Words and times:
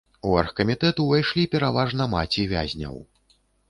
У 0.29 0.29
аргкамітэт 0.43 1.03
увайшлі 1.05 1.45
пераважна 1.53 2.11
маці 2.17 2.51
вязняў. 2.59 2.95